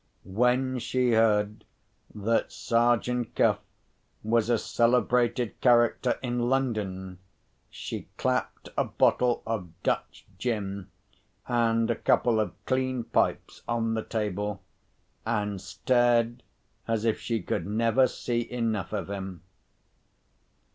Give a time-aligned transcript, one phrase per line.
[0.25, 1.63] When she heard
[2.15, 3.59] that Sergeant Cuff
[4.23, 7.19] was a celebrated character in London,
[7.69, 10.87] she clapped a bottle of Dutch gin
[11.47, 14.63] and a couple of clean pipes on the table,
[15.23, 16.41] and stared
[16.87, 19.43] as if she could never see enough of him.